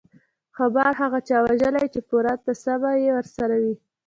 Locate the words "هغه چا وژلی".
1.01-1.85